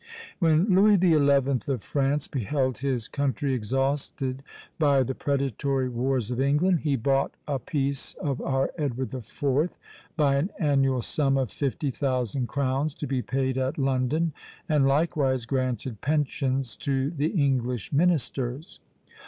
When 0.39 0.65
Louis 0.65 0.95
the 0.95 1.13
Eleventh 1.13 1.69
of 1.69 1.83
France 1.83 2.27
beheld 2.27 2.79
his 2.79 3.07
country 3.07 3.53
exhausted 3.53 4.41
by 4.79 5.03
the 5.03 5.13
predatory 5.13 5.89
wars 5.89 6.31
of 6.31 6.41
England, 6.41 6.79
he 6.79 6.95
bought 6.95 7.33
a 7.47 7.59
peace 7.59 8.15
of 8.15 8.41
our 8.41 8.71
Edward 8.79 9.11
the 9.11 9.21
Fourth 9.21 9.77
by 10.17 10.37
an 10.37 10.49
annual 10.57 11.03
sum 11.03 11.37
of 11.37 11.51
fifty 11.51 11.91
thousand 11.91 12.47
crowns, 12.47 12.95
to 12.95 13.05
be 13.05 13.21
paid 13.21 13.59
at 13.59 13.77
London, 13.77 14.33
and 14.67 14.87
likewise 14.87 15.45
granted 15.45 16.01
pensions 16.01 16.75
to 16.77 17.11
the 17.11 17.27
English 17.27 17.93
ministers. 17.93 18.79